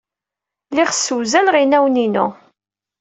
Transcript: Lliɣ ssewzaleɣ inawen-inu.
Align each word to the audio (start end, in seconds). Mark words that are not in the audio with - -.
Lliɣ 0.69 0.89
ssewzaleɣ 0.91 1.55
inawen-inu. 1.57 2.27